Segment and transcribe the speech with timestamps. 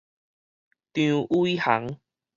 [0.93, 1.99] 張葦航